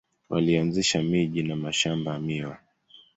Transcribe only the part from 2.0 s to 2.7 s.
ya miwa.